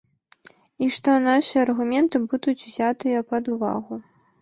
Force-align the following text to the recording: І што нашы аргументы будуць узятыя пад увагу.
І 0.85 0.87
што 0.95 1.11
нашы 1.27 1.55
аргументы 1.65 2.25
будуць 2.35 2.57
узятыя 2.73 3.25
пад 3.33 3.43
увагу. 3.57 4.05